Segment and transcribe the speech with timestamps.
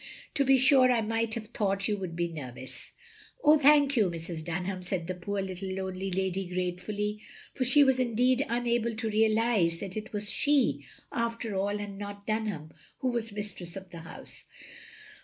[0.33, 2.91] To be sure I might have thought you would be nervous."
[3.43, 4.43] "Oh, thank you, Mrs.
[4.43, 7.21] Dtmham," said the poor little lonely lady, gratefully.
[7.53, 11.99] For she was indeed unable to realise that it was she, after all, and OF
[11.99, 14.45] GROSVENOR SQUARE 85 not Dunham, who was mistress of the house.